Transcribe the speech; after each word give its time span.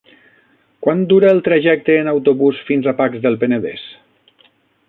Quant 0.85 1.03
dura 1.11 1.29
el 1.35 1.43
trajecte 1.49 1.99
en 2.05 2.11
autobús 2.13 2.65
fins 2.71 2.89
a 2.93 2.97
Pacs 3.03 3.25
del 3.27 3.41
Penedès? 3.45 3.89